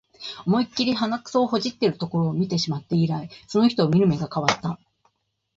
[0.47, 4.79] 思いっきり鼻くそほじってるところ見てしまって以来、その人を見る目が変わった